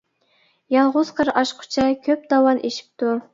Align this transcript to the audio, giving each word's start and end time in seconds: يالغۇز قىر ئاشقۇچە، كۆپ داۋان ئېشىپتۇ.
يالغۇز 0.75 1.11
قىر 1.19 1.31
ئاشقۇچە، 1.41 1.85
كۆپ 2.09 2.25
داۋان 2.33 2.63
ئېشىپتۇ. 2.65 3.13